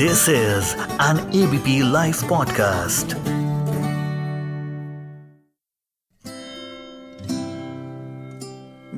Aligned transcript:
This 0.00 0.28
is 0.28 0.76
an 1.00 1.18
ABP 1.32 1.82
Life 1.92 2.18
podcast. 2.22 3.14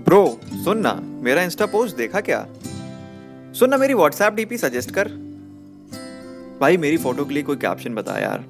Bro 0.04 0.40
सुन 0.64 0.78
ना 0.78 0.94
मेरा 1.02 1.42
Insta 1.42 1.66
post 1.66 1.96
देखा 1.96 2.20
क्या? 2.20 2.46
सुन 3.52 3.70
ना 3.70 3.76
मेरी 3.76 3.94
व्हाट्सएप 3.94 4.32
डीपी 4.32 4.58
सजेस्ट 4.58 4.90
कर। 4.90 5.08
भाई, 6.60 6.76
मेरी 6.76 6.96
फ़ोटो 6.96 7.24
के 7.24 7.34
लिए 7.34 7.42
कोई 7.42 7.56
कैप्शन 7.56 7.94
बता 7.94 8.18
यार। 8.18 8.44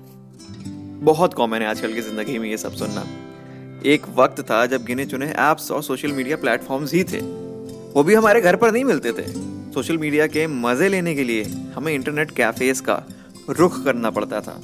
बहुत 1.02 1.34
कॉमन 1.34 1.58
है 1.58 1.66
आजकल 1.66 1.92
की 1.92 2.00
ज़िंदगी 2.00 2.38
में 2.38 2.50
ये 2.50 2.56
सब 2.56 2.72
सुनना 2.72 3.04
एक 3.86 4.02
वक्त 4.08 4.40
था 4.40 4.66
जब 4.66 4.84
गिने 4.84 5.06
चुने 5.06 5.26
एप्स 5.26 5.70
और 5.70 5.82
सोशल 5.82 6.12
मीडिया 6.12 6.36
प्लेटफॉर्म्स 6.36 6.94
ही 6.94 7.04
थे। 7.04 7.20
वो 7.92 8.02
भी 8.02 8.14
हमारे 8.14 8.40
घर 8.40 8.56
पर 8.56 8.72
नहीं 8.72 8.84
मिलते 8.84 9.12
थे। 9.12 9.57
सोशल 9.74 9.98
मीडिया 9.98 10.26
के 10.26 10.46
मज़े 10.46 10.88
लेने 10.88 11.14
के 11.14 11.24
लिए 11.24 11.42
हमें 11.74 11.92
इंटरनेट 11.94 12.30
कैफेज 12.30 12.80
का 12.80 13.02
रुख 13.50 13.84
करना 13.84 14.10
पड़ता 14.10 14.40
था। 14.40 14.60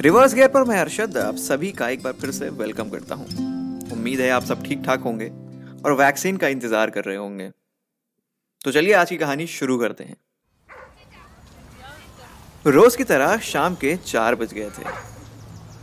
रिवर्स 0.00 0.34
गेयर 0.34 0.48
पर 0.48 0.64
मैं 0.64 0.78
अरशद 0.80 1.16
आप 1.18 1.36
सभी 1.36 1.70
का 1.72 1.88
एक 1.88 2.02
बार 2.02 2.12
फिर 2.12 2.30
से 2.30 2.48
वेलकम 2.48 2.90
करता 2.90 3.14
हूँ। 3.14 3.26
उम्मीद 3.92 4.20
है 4.20 4.30
आप 4.30 4.44
सब 4.44 4.64
ठीक 4.64 4.82
ठाक 4.84 5.00
होंगे 5.00 5.28
और 5.84 5.92
वैक्सीन 5.92 6.36
का 6.36 6.48
इंतज़ार 6.48 6.90
कर 6.90 7.04
रहे 7.04 7.16
होंगे। 7.16 7.50
तो 8.64 8.72
चलिए 8.72 8.92
आज 8.92 9.10
की 9.10 9.16
कहानी 9.16 9.46
शुरू 9.46 9.78
करते 9.78 10.04
हैं। 10.04 10.16
रोज 12.66 12.96
की 12.96 13.04
तरह 13.04 13.36
शाम 13.38 13.74
के 13.74 13.96
चार 13.96 14.34
बज 14.34 14.52
गए 14.54 14.70
थे। 14.70 14.84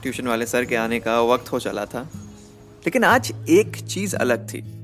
ट्यूशन 0.02 0.28
वाले 0.28 0.46
सर 0.46 0.66
के 0.66 0.76
आने 0.76 1.00
का 1.00 1.22
वक्त 1.22 1.52
हो 1.52 1.60
चला 1.60 1.86
था। 1.86 2.10
लेकिन 2.86 3.04
आज 3.04 3.32
एक 3.50 3.78
चीज़ 3.88 4.16
अलग 4.16 4.48
थी। 4.50 4.77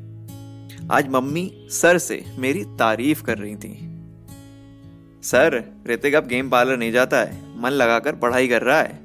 आज 0.91 1.07
मम्मी 1.07 1.67
सर 1.69 1.97
से 1.97 2.25
मेरी 2.37 2.63
तारीफ़ 2.63 3.23
कर 3.23 3.37
रही 3.37 3.55
थी। 3.55 4.01
सर, 5.23 5.63
ऋतिक 5.87 6.13
अब 6.13 6.27
गेम 6.27 6.49
पार्लर 6.49 6.77
नहीं 6.77 6.91
जाता 6.91 7.17
है। 7.17 7.61
मन 7.61 7.69
लगाकर 7.69 8.15
पढ़ाई 8.15 8.47
कर 8.47 8.61
रहा 8.61 8.81
है। 8.81 8.99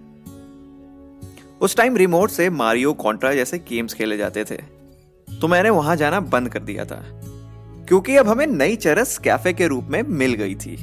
उस 1.61 1.77
टाइम 1.77 1.97
रिमोट 1.97 2.31
से 2.31 2.51
मारियो, 2.51 2.93
कॉन्ट्रा 2.93 3.35
जैसे 3.35 3.59
गेम्स 3.59 3.95
खेले 3.95 4.17
जाते 4.17 4.45
थे। 4.45 4.57
तो 5.41 5.49
मैंने 5.49 5.71
वहाँ 5.71 5.97
जाना 5.97 6.21
बंद 6.21 6.49
कर 6.49 6.61
दिया 6.61 6.85
था। 6.85 7.05
क्योंकि 7.89 8.17
अब 8.17 8.29
हमें 8.29 8.47
नई 8.47 8.77
चरस 8.77 9.19
कैफ़े 9.19 9.53
के 9.53 9.67
रूप 9.67 9.85
में 9.85 10.03
मिल 10.03 10.35
गई 10.35 10.55
थी। 10.55 10.75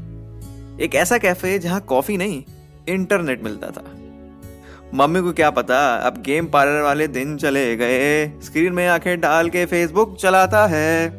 एक 0.83 0.89
ऐसा 0.95 1.17
कैफ़े 1.17 1.59
जहाँ 1.59 1.81
कॉफ़ी 1.81 2.17
नहीं, 2.17 2.43
इंटरनेट 2.89 3.43
मिलता 3.43 3.67
था। 3.67 4.04
मम्मी 4.93 5.21
को 5.21 5.33
क्या 5.33 5.49
पता, 5.49 5.95
अब 5.95 6.21
गेम 6.21 6.47
पार्लर 6.47 6.81
वाले 6.81 7.07
दिन 7.07 7.37
चले 7.37 7.75
गए। 7.75 8.27
स्क्रीन 8.41 8.73
में 8.73 8.87
आँखें 8.87 9.21
डाल 9.21 9.49
के 9.49 9.65
फेसबुक 9.65 10.17
चलाता 10.17 10.65
है। 10.65 11.09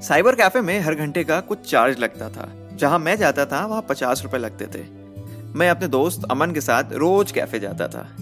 साइबर 0.00 0.34
कैफ़े 0.34 0.60
में 0.60 0.80
हर 0.80 0.94
घंटे 0.94 1.24
का 1.24 1.40
कुछ 1.40 1.70
चार्ज 1.70 1.98
लगता 1.98 2.28
था। 2.28 2.48
जहाँ 2.76 2.98
मैं 2.98 3.16
जाता 3.16 3.44
था, 3.46 3.66
वहाँ 3.66 3.82
पचास 3.82 4.22
रुपए 4.22 4.38
लगते 4.38 4.66
थे। 4.66 4.84
मैं 5.54 5.70
अपने 5.70 5.88
दोस्त 5.88 6.22
अमन 6.30 6.50
के 6.50 6.60
साथ 6.60 6.84
रोज 6.92 7.32
कैफ़े 7.32 7.60
जाता 7.60 7.88
था। 7.88 8.16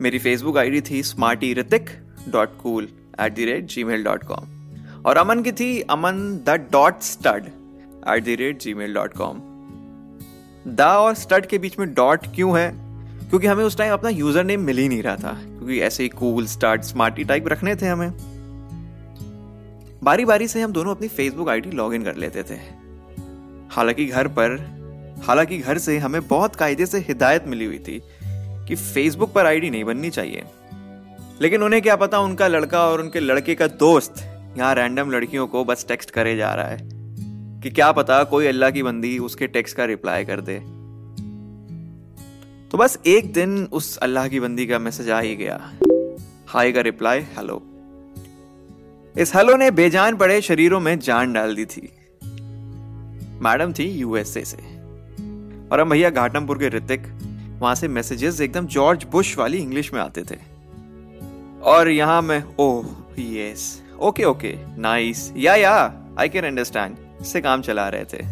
मेरी 0.00 0.18
फेसबुक 0.18 0.58
आईडी 0.58 0.80
थी 0.80 1.02
smarty 1.02 1.54
Hrithik 1.54 1.90
dot 2.28 2.48
cool 2.62 2.88
at 3.20 3.34
the 3.34 3.38
rate 3.38 3.66
Gmail 3.84 4.04
dot 4.04 4.24
com 4.24 4.44
और 5.06 5.16
अमन 5.16 5.42
की 5.42 5.52
थी 5.52 5.80
Aman 5.80 6.40
the 6.46 6.50
dot 6.72 7.00
stud 7.00 7.44
at 8.08 8.24
the 8.24 8.28
rate 8.28 8.60
Gmail 8.74 8.94
dot 8.94 9.12
com 9.12 9.40
the 10.68 10.80
और 10.80 11.14
स्टड 11.14 11.46
के 11.46 11.58
बीच 11.58 11.78
में 11.78 11.94
डॉट 11.94 12.26
क्यों 12.34 12.58
है? 12.58 12.91
क्योंकि 13.32 13.46
हमें 13.46 13.62
उस 13.64 13.76
टाइम 13.76 13.92
अपना 13.92 14.10
यूज़र 14.10 14.44
नेम 14.44 14.60
मिल 14.60 14.78
ही 14.78 14.88
नहीं 14.88 15.02
रहा 15.02 15.16
था, 15.16 15.32
क्योंकि 15.32 15.78
ऐसे 15.80 16.02
ही 16.02 16.08
कूल 16.08 16.46
स्टार्ट 16.46 16.82
स्मार्टी 16.82 17.24
टाइप 17.24 17.46
रखने 17.48 17.74
थे 17.76 17.86
हमें। 17.86 18.10
बारी 20.02 20.24
बारी 20.24 20.48
से 20.48 20.62
हम 20.62 20.72
दोनों 20.72 20.94
अपनी 20.94 21.08
फेसबुक 21.08 21.48
आईडी 21.48 21.70
लॉग 21.70 21.94
इन 21.94 22.02
कर 22.04 22.16
लेते 22.16 22.42
थे। 22.42 22.54
हालाँकि 23.70 24.06
घर 24.06 24.28
पर, 24.28 24.56
हालाँकि 25.24 25.58
घर 25.58 25.78
से 25.78 25.96
हमें 25.98 26.26
बहुत 26.28 26.56
कायदे 26.56 26.86
से 26.86 26.98
हिदायत 26.98 27.46
मिली 27.46 27.64
हुई 27.64 27.78
थी 27.78 28.00
कि 28.68 28.74
फेसबुक 28.74 29.32
पर 29.32 29.46
आईडी 29.46 29.70
नहीं 29.70 29.84
बननी 29.84 30.10
चाहिए। 30.10 30.44
लेकिन 31.40 31.62
उन्हें 31.62 31.82
क्या 31.82 31.96
पता, 31.96 32.18
उनका 32.18 32.48
लड़का 32.48 32.86
और 32.88 33.00
उनके 33.00 33.20
लड़के 33.20 33.54
का 33.54 33.66
दोस्त 33.66 34.22
यहाँ 34.58 34.74
रैंडम 34.74 35.10
लड़कियों 35.10 35.46
को 35.46 35.64
बस 35.64 35.86
टेक्स्ट 35.88 36.10
करे 36.10 36.36
जा 36.36 36.52
रहा 36.54 36.66
है 36.66 36.78
कि 37.62 37.70
क्या 37.70 37.90
पता 37.92 38.22
कोई 38.24 38.46
अल्लाह 38.46 38.70
की 38.70 38.82
बंदी 38.82 39.18
उसके 39.20 39.46
टेक्स्ट 39.48 39.76
का 39.76 39.84
रिप्लाई 39.84 40.24
कर 40.24 40.40
दे। 40.40 40.60
तो 42.72 42.78
बस 42.78 42.98
एक 43.06 43.32
दिन 43.32 43.68
उस 43.72 43.96
अल्लाह 43.96 44.28
की 44.28 44.40
बंदी 44.40 44.66
का 44.66 44.78
मैसेज 44.78 45.10
आ 45.10 45.20
ही 45.20 45.36
गया। 45.36 45.72
हाई 46.46 46.72
का 46.72 46.80
रिप्लाई, 46.80 47.20
हेलो. 47.20 47.62
इस 49.18 49.32
हेलो 49.36 49.56
ने 49.56 49.70
बेजान 49.70 50.16
पड़े 50.16 50.40
शरीरों 50.40 50.80
में 50.80 50.98
जान 50.98 51.32
डाल 51.32 51.56
दी 51.56 51.64
थी। 51.64 51.92
मैडम 53.42 53.72
थी 53.72 53.84
यूएसए 53.84 54.44
से। 54.44 54.56
और 55.68 55.80
हम 55.80 55.90
भैया 55.90 56.10
घाटमपुर 56.10 56.58
के 56.58 56.68
ऋतिक, 56.68 57.02
वहाँ 57.60 57.74
से 57.74 57.88
मैसेजेस 57.88 58.40
एकदम 58.40 58.66
जॉर्ज 58.66 59.04
बुश 59.04 59.38
वाली 59.38 59.58
इंग्लिश 59.58 59.94
में 59.94 60.00
आते 60.00 60.22
थे। 60.22 60.38
और 61.62 61.88
यहाँ 61.88 62.22
मैं, 62.22 62.44
ओह, 62.58 62.86
yes, 63.18 63.82
okay 64.00 64.24
okay, 64.24 64.56
nice, 64.78 65.32
yeah 65.36 65.54
yeah, 65.54 66.06
I 66.18 66.28
can 66.28 66.44
understand 66.44 67.22
से 67.24 67.40
काम 67.40 67.62
चला 67.62 67.88
रहे 67.88 68.04
थे। 68.04 68.24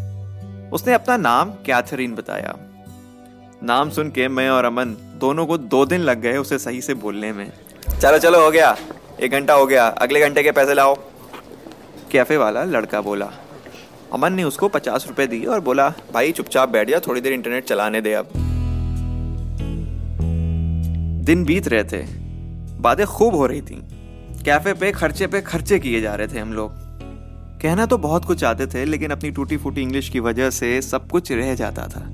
उसने 0.71 0.93
अपना 0.93 1.17
नाम 1.17 1.51
कैथरीन 1.51 2.15
बताया। 2.15 2.59
नाम 3.63 3.91
सुन 3.91 4.11
के 4.11 4.29
मैं 4.29 4.49
और 4.51 4.65
अमन 4.65 4.97
दोनों 5.21 5.47
को 5.47 5.59
दो 5.59 5.87
दिन 5.87 6.01
लग 6.01 6.21
गए 6.21 6.37
उसे 6.37 6.59
सही 6.59 6.81
से 6.81 6.95
बोलने 6.95 7.33
में। 7.33 7.53
चलो 8.01 8.19
चलो 8.19 8.45
हो 8.45 8.51
गया। 8.51 8.77
एक 9.21 9.31
घंटा 9.31 9.55
हो 9.55 9.67
गया। 9.67 9.87
अगले 9.87 10.21
घंटे 10.21 10.43
के 10.43 10.53
पैसे 10.53 10.75
लाओ। 10.75 10.95
कैफ़े 12.11 12.37
वाला 12.37 12.65
लड़का 12.65 13.01
बोला 13.01 13.31
अमन 14.13 14.33
ने 14.33 14.45
उसको 14.45 14.69
पचास 14.69 15.05
रुपए 15.09 15.27
दिए 15.27 15.45
और 15.45 15.61
बोला 15.61 15.89
भाई 15.89 16.33
चुपचाप 16.33 16.69
बैठ 16.69 16.91
जा 16.91 16.99
थोड़ी 16.99 17.21
देर 17.21 17.33
इंटरनेट 17.33 17.65
चलाने 17.65 18.01
दे 18.01 18.15
अब। 18.15 18.29
दिन 21.25 21.45
बीत 21.45 21.69
रहे 21.69 21.85
थे। 21.85 22.03
बातें 22.81 23.07
खूब 23.07 23.35
हो 23.35 23.47
रही 23.47 23.61
थी। 23.61 23.83
कैफ़े 24.45 24.75
पे 24.75 24.93
खर्चे 24.93 25.27
पे 25.27 25.41
खर्चे 25.41 25.79
किए 25.79 26.01
जा 26.01 26.15
रहे 26.15 26.29
थे 26.29 26.39
हम 26.39 26.53
लोग। 26.53 26.73
कहना 27.63 27.87
तो 27.87 27.99
बहुत 27.99 28.25
कुछ 28.25 28.45
आते 28.45 28.67
थे 28.67 28.85
लेकिन 28.85 29.11
अपनी 29.11 29.31
टूटी 29.31 29.57
फूटी 29.57 29.83
इंग्लिश 29.83 30.09
की 30.09 30.21
वजह 30.21 30.51
से 30.51 30.83
सब 30.83 31.09
कुछ 31.09 31.33
रह 31.33 31.55
जाता 31.55 31.87
था। 31.87 32.11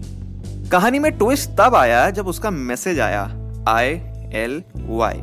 कहानी 0.73 0.99
में 0.99 1.11
ट्विस्ट 1.13 1.51
तब 1.51 1.75
आया 1.75 2.11
जब 2.11 2.27
उसका 2.27 2.51
मैसेज 2.51 3.01
आया 3.01 3.23
आई 3.69 3.89
एल 4.35 4.63
वाई 4.77 5.21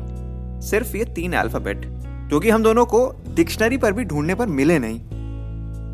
सिर्फ़ 0.60 0.96
ये 0.96 1.04
तीन 1.04 1.32
अल्फ़ाबेट 1.32 1.82
जो 2.30 2.40
कि 2.40 2.50
हम 2.50 2.62
दोनों 2.62 2.84
को 2.86 3.00
डिक्शनरी 3.34 3.76
पर 3.76 3.92
भी 3.92 4.04
ढूँढने 4.04 4.34
पर 4.34 4.46
मिले 4.46 4.78
नहीं। 4.78 5.00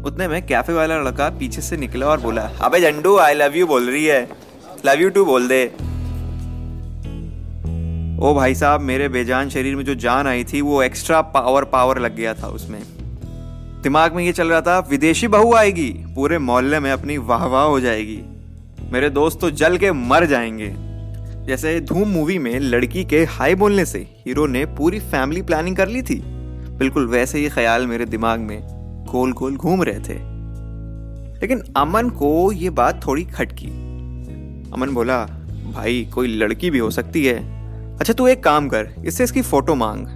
उतने 0.02 0.28
में 0.28 0.46
कैफ़े 0.46 0.74
वाला 0.74 0.98
लड़का 0.98 1.28
पीछे 1.30 1.62
से 1.62 1.76
निकला 1.76 2.06
और 2.06 2.20
बोला, 2.20 2.42
अबे 2.42 2.80
जंडू 2.80 3.16
आई 3.18 3.34
लव 3.34 3.56
यू 3.56 3.66
बोल 3.66 3.90
रही 3.90 4.04
है। 4.04 4.22
लव 4.86 5.00
यू 5.00 5.10
टू 5.10 5.24
बोल 5.24 5.48
दे। 5.48 5.64
ओ 8.22 8.34
भाई 8.34 8.54
साहब, 8.54 8.80
मेरे 8.80 9.08
बेजान 9.08 9.48
शरीर 9.48 9.76
में 9.76 9.84
जो 9.84 9.94
जान 9.94 10.26
आई 10.26 10.44
थी, 10.44 10.60
वो 10.60 10.82
एक्स्ट्रा 10.82 11.20
पावर 11.20 11.64
पावर 11.64 11.98
लग 11.98 12.16
गया 12.16 12.34
था 12.34 12.46
उसमें। 12.46 12.82
दिमाग 13.82 14.14
में 14.14 14.24
ये 14.24 14.32
चल 14.32 14.48
रहा 14.48 14.60
था, 14.60 14.78
विदेशी 14.90 15.28
बहू 15.28 15.54
आएगी, 15.54 15.90
पूरे 16.14 16.38
मोहल्ले 16.38 16.80
में 16.80 16.92
अपनी 16.92 17.18
वाह 17.18 17.46
वाह 17.46 17.64
हो 17.64 17.80
जाएगी। 17.80 18.22
मेरे 18.92 19.10
दोस्त 19.10 19.40
तो 19.40 19.50
जल 19.50 19.76
के 19.78 19.92
मर 19.92 20.26
जाएँगे। 20.26 20.74
जैसे 21.46 21.80
धूम 21.80 22.08
मूवी 22.08 22.38
में 22.38 22.60
लड़की 22.60 23.04
के 23.04 23.24
हाई 23.24 23.54
बोलने 23.54 23.84
से 23.84 23.98
हीरो 23.98 24.46
ने 24.46 24.64
पूरी 24.64 25.00
फैमिली 25.00 25.42
प्लानिंग 25.42 25.76
कर 25.76 25.88
ली 25.88 26.02
थी। 26.02 26.22
बिल्कुल 26.70 27.06
वैसे 27.06 27.38
ही 27.38 27.48
ख्याल 27.48 27.86
मेरे 27.86 28.04
दिमाग 28.04 28.40
में 28.40 28.60
गोल 29.10 29.32
गोल 29.32 29.56
घूम 29.56 29.82
रहे 29.82 30.00
थे। 30.00 30.18
लेकिन 31.40 31.62
अमन 31.76 32.08
को 32.08 32.52
ये 32.52 32.70
बात 32.70 33.06
थोड़ी 33.06 33.24
खटकी। 33.24 33.66
अमन 34.74 34.90
बोला, 34.90 35.24
भाई, 35.74 36.08
कोई 36.14 36.28
लड़की 36.28 36.70
भी 36.70 36.78
हो 36.78 36.90
सकती 36.90 37.26
है। 37.26 37.60
अच्छा 37.98 38.12
तू 38.12 38.26
एक 38.26 38.44
काम 38.44 38.68
कर, 38.68 38.88
इससे 39.04 39.24
इसकी 39.24 39.42
फ़ोटो 39.42 39.74
मांग। 39.74 40.06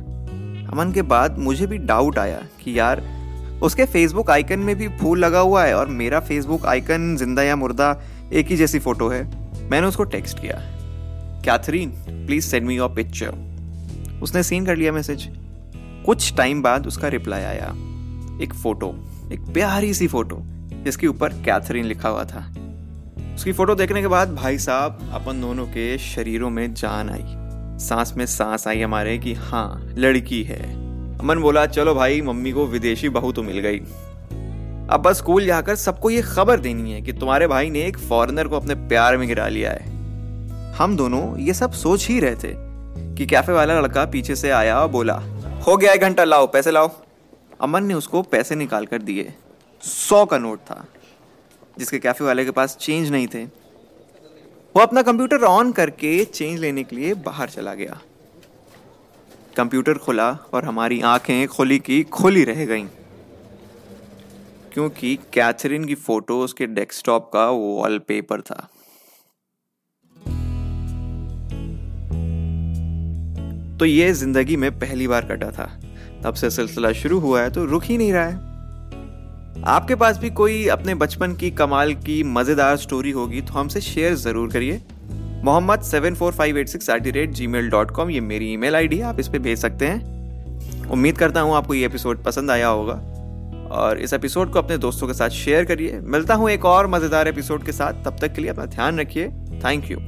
अमन 0.72 0.92
के 0.92 1.02
बाद 1.02 1.38
मुझे 1.38 1.66
भी 1.66 1.78
डाउट 1.78 2.18
आया 2.18 2.42
कि 2.64 2.78
यार, 2.78 3.02
उसके 3.62 3.84
फेसबुक 3.84 4.30
आइकन 4.30 4.58
में 4.58 4.76
भी 4.76 4.88
फूल 4.88 5.18
लगा 5.18 5.40
हुआ 5.40 5.64
है 5.64 5.74
और 5.74 5.86
मेरा 5.86 6.20
फेसबुक 6.20 6.66
आइकन 6.66 7.16
ज़िंदा 7.16 7.42
या 7.42 7.56
मुर्दा 7.56 8.02
एक 8.34 8.46
ही 8.46 8.56
जैसी 8.56 8.78
फ़ोटो 8.78 9.08
है। 9.08 9.22
मैंने 9.70 9.86
उसको 9.86 10.04
टेक्स्ट 10.04 10.38
किया। 10.38 10.54
Catherine 11.44 11.90
please 12.26 12.44
send 12.44 12.66
me 12.66 12.76
your 12.76 12.88
picture 12.88 13.34
उसने 14.22 14.42
सीन 14.42 14.66
कर 14.66 14.76
लिया 14.76 14.92
मैसेज 14.92 15.28
कुछ 16.06 16.34
टाइम 16.36 16.62
बाद 16.62 16.86
उसका 16.86 17.08
रिप्लाई 17.08 17.42
आया। 17.42 17.68
एक 18.42 18.54
फ़ोटो 18.62 18.94
एक 19.32 19.40
प्यारी 19.40 19.94
सी 19.94 20.06
फ़ोटो 20.06 20.38
जिसके 20.84 21.06
ऊपर 21.06 21.28
कैथरीन 21.28 21.84
लिखा 21.84 22.08
हुआ 22.08 22.24
था। 22.24 22.54
उसकी 23.34 23.52
फ़ोटो 23.52 23.74
देखने 23.74 24.00
के 24.00 24.08
बाद 24.08 24.34
भाई 24.34 24.58
साहब, 24.58 24.98
अपन 25.12 25.40
दोनों 25.40 25.66
के 25.66 25.98
शरीरों 25.98 26.50
में 26.50 26.74
जान 26.74 27.10
आई। 27.10 27.24
सांस 27.78 28.14
में 28.16 28.26
सांस 28.26 28.68
आई 28.68 28.80
हमारे 28.80 29.18
कि 29.18 29.34
हाँ 29.34 29.94
लड़की 29.98 30.42
है। 30.42 30.62
अमन 31.18 31.38
बोला, 31.38 31.66
चलो 31.66 31.94
भाई, 31.94 32.20
मम्मी 32.20 32.52
को 32.52 32.66
विदेशी 32.66 33.08
बहू 33.08 33.32
तो 33.32 33.42
मिल 33.42 33.58
गई। 33.58 33.80
अब 34.94 35.02
बस 35.02 35.16
स्कूल 35.16 35.46
जाकर 35.46 35.76
सबको 35.76 36.10
ये 36.10 36.22
खबर 36.22 36.60
देनी 36.60 36.92
है 36.92 37.02
कि 37.02 37.12
तुम्हारे 37.12 37.46
भाई 37.46 37.70
ने 37.70 37.80
एक 37.82 37.98
फॉरेनर 37.98 38.48
को 38.48 38.56
अपने 38.56 38.74
प्यार 38.74 39.16
में 39.16 39.28
गिरा 39.28 39.48
लिया 39.48 39.70
है। 39.70 40.72
हम 40.72 40.96
दोनों 40.96 41.38
ये 41.38 41.54
सब 41.54 41.72
सोच 41.72 42.06
ही 42.06 42.20
रहे 42.20 42.34
थे 42.34 42.52
कि 43.16 43.26
कैफ़े 43.26 43.52
वाला 43.52 43.80
लड़का 43.80 44.04
पीछे 44.04 44.36
से 44.36 44.50
आया 44.50 44.80
और 44.80 44.88
बोला, 44.88 45.14
हो 45.66 45.76
गया 45.76 45.92
एक 45.92 46.00
घंटा, 46.00 46.24
लाओ, 46.24 46.46
पैसे 46.46 46.70
लाओ। 46.70 46.90
अमन 47.60 47.84
ने 47.84 47.94
उसको 47.94 48.22
पैसे 48.22 48.54
निकाल 48.54 48.86
कर 48.86 49.02
दिए। 49.02 49.34
सौ 49.80 50.24
का 50.24 50.38
नोट 50.38 50.58
था, 50.58 50.84
जिसके 51.78 51.98
कैफ़े 51.98 52.26
वाले 52.26 52.44
के 52.44 52.50
पास 52.50 52.76
चेंज 52.76 53.10
नहीं 53.10 53.26
थे। 53.26 53.44
वो 54.74 54.80
अपना 54.80 55.02
कंप्यूटर 55.02 55.44
ऑन 55.44 55.72
करके 55.72 56.24
चेंज 56.24 56.60
लेने 56.60 56.84
के 56.84 56.96
लिए 56.96 57.14
बाहर 57.14 57.48
चला 57.48 57.74
गया। 57.74 58.00
कंप्यूटर 59.56 59.94
खुला 59.94 60.38
और 60.54 60.64
हमारी 60.64 61.00
आँखें 61.00 61.48
खुली 61.48 61.78
की, 61.78 62.02
खुली 62.02 62.44
रह 62.44 62.66
गईं। 62.66 62.86
क्योंकि 64.74 65.14
कैथरीन 65.32 65.84
की 65.84 65.94
फ़ोटो 65.96 66.38
उसके 66.40 66.66
डेस्कटॉप 66.68 67.30
का 67.32 67.48
वॉलपेपर 67.50 68.40
था। 68.40 68.68
तो 73.78 73.84
ये 73.84 74.12
ज़िंदगी 74.12 74.56
में 74.56 74.70
पहली 74.78 75.06
बार 75.08 75.24
कटा 75.26 75.50
था। 75.50 75.70
तब 76.24 76.34
से 76.34 76.50
सिलसिला 76.50 76.92
शुरू 76.94 77.18
हुआ 77.20 77.40
है 77.42 77.50
तो 77.50 77.64
रुक 77.64 77.84
ही 77.84 77.98
नहीं 77.98 78.12
रहा 78.12 78.24
है। 78.24 78.52
आपके 79.66 79.94
पास 79.94 80.18
भी 80.18 80.30
कोई 80.32 80.66
अपने 80.68 80.94
बचपन 80.96 81.34
की 81.34 81.50
कमाल 81.52 81.94
की 81.96 82.22
मज़ेदार 82.24 82.76
स्टोरी 82.76 83.10
होगी 83.10 83.40
तो 83.40 83.54
हमसे 83.54 83.80
शेयर 83.82 84.14
ज़रूर 84.16 84.50
करिए। 84.52 84.80
Mohammed 85.44 85.82
seven 85.82 86.14
four 86.14 86.32
five 86.32 86.58
eight 86.58 86.68
six 86.68 86.88
at 86.90 87.02
the 87.02 87.16
rate 87.16 87.30
Gmail 87.46 87.70
dot 87.70 87.90
com 87.90 88.10
ये 88.10 88.20
मेरी 88.22 88.52
ईमेल 88.52 88.76
आईडी 88.76 88.96
है, 88.96 89.04
आप 89.04 89.20
इस 89.20 89.28
पर 89.28 89.38
भेज 89.38 89.58
सकते 89.58 89.86
हैं। 89.86 90.88
उम्मीद 90.90 91.18
करता 91.18 91.40
हूँ 91.40 91.54
आपको 91.54 91.74
ये 91.74 91.86
एपिसोड 91.86 92.22
पसंद 92.24 92.50
आया 92.50 92.68
होगा। 92.68 93.00
और 93.74 93.98
इस 93.98 94.12
एपिसोड 94.12 94.52
को 94.52 94.58
अपने 94.58 94.78
दोस्तों 94.78 95.06
के 95.06 95.14
साथ 95.14 95.28
शेयर 95.28 95.64
करिए। 95.64 96.00
मिलता 96.00 96.34
हूँ 96.34 96.50
एक 96.50 96.64
और 96.64 96.86
मज़ेदार 96.86 97.28
एपिसोड 97.28 97.64
के 97.64 97.72
साथ। 97.72 98.04
तब 98.04 98.16
तक 98.20 98.34
के 98.34 98.42
लिए 98.42 98.50
अपना 98.50 98.66
ध्यान 98.66 99.00
रखिए। 99.00 99.28
Thank 99.64 99.90
you 99.90 99.98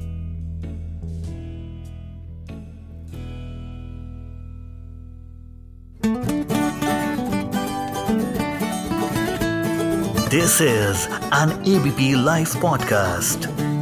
This 10.30 10.54
is 10.60 11.04
an 11.36 11.52
ABP 11.66 12.08
Life 12.24 12.56
podcast. 12.64 13.75